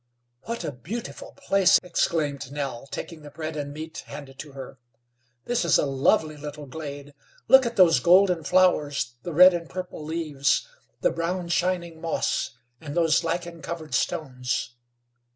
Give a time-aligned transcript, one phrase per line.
[0.45, 4.79] "What a beautiful place," exclaimed Nell, taking the bread and meat handed to her.
[5.45, 7.13] "This is a lovely little glade.
[7.47, 10.67] Look at those golden flowers, the red and purple leaves,
[11.01, 14.71] the brown shining moss, and those lichen covered stones.